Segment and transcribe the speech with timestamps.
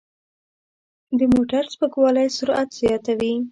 [1.17, 3.33] د موټر سپکوالی سرعت زیاتوي.